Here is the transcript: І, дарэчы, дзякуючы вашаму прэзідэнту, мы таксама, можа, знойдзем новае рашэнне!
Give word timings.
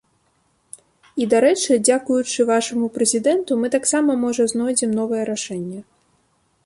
І, 1.23 1.27
дарэчы, 1.33 1.77
дзякуючы 1.89 2.45
вашаму 2.51 2.85
прэзідэнту, 2.95 3.59
мы 3.65 3.73
таксама, 3.79 4.11
можа, 4.25 4.43
знойдзем 4.55 4.91
новае 5.01 5.23
рашэнне! 5.33 5.79